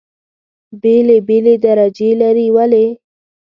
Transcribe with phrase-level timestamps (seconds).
[0.81, 2.47] بېلې بېلې درجې لري.
[2.55, 2.85] ولې؟